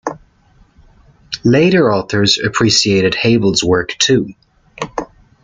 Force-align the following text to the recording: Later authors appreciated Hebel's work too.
Later 1.43 1.93
authors 1.93 2.39
appreciated 2.43 3.13
Hebel's 3.13 3.63
work 3.63 3.91
too. 3.99 4.29